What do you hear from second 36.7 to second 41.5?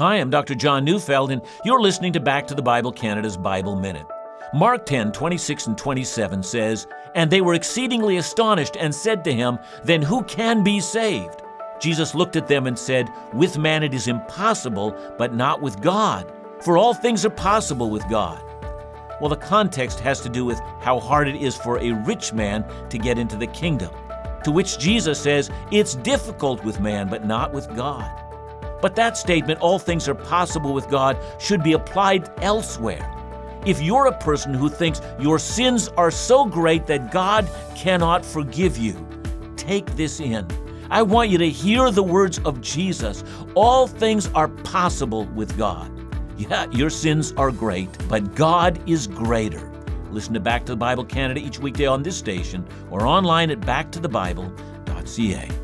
that God cannot forgive you, take this in. I want you to